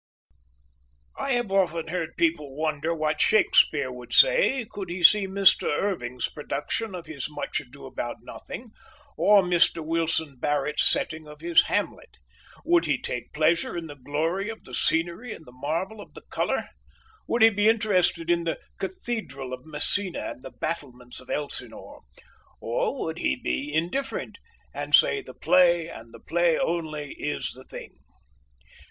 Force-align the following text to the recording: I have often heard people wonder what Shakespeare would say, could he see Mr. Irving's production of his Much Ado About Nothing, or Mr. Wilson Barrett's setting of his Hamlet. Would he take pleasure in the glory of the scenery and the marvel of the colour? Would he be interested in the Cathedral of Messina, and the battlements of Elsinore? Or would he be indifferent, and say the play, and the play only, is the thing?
I 1.15 1.33
have 1.33 1.51
often 1.51 1.89
heard 1.89 2.17
people 2.17 2.55
wonder 2.55 2.91
what 2.91 3.21
Shakespeare 3.21 3.91
would 3.91 4.13
say, 4.13 4.65
could 4.65 4.89
he 4.89 5.03
see 5.03 5.27
Mr. 5.27 5.67
Irving's 5.69 6.27
production 6.27 6.95
of 6.95 7.05
his 7.05 7.29
Much 7.29 7.59
Ado 7.59 7.85
About 7.85 8.15
Nothing, 8.23 8.71
or 9.15 9.43
Mr. 9.43 9.85
Wilson 9.85 10.37
Barrett's 10.39 10.89
setting 10.89 11.27
of 11.27 11.41
his 11.41 11.65
Hamlet. 11.65 12.17
Would 12.65 12.85
he 12.85 12.99
take 12.99 13.31
pleasure 13.31 13.77
in 13.77 13.85
the 13.85 13.95
glory 13.95 14.49
of 14.49 14.63
the 14.63 14.73
scenery 14.73 15.33
and 15.35 15.45
the 15.45 15.51
marvel 15.51 16.01
of 16.01 16.15
the 16.15 16.23
colour? 16.31 16.69
Would 17.27 17.43
he 17.43 17.51
be 17.51 17.69
interested 17.69 18.31
in 18.31 18.43
the 18.45 18.59
Cathedral 18.79 19.53
of 19.53 19.67
Messina, 19.67 20.31
and 20.31 20.41
the 20.41 20.49
battlements 20.49 21.19
of 21.19 21.29
Elsinore? 21.29 22.01
Or 22.59 23.03
would 23.05 23.19
he 23.19 23.35
be 23.35 23.71
indifferent, 23.71 24.39
and 24.73 24.95
say 24.95 25.21
the 25.21 25.35
play, 25.35 25.89
and 25.89 26.11
the 26.11 26.19
play 26.19 26.57
only, 26.57 27.11
is 27.19 27.51
the 27.51 27.65
thing? 27.65 27.99